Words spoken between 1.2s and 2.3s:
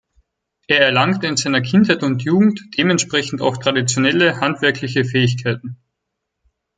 in seiner Kindheit und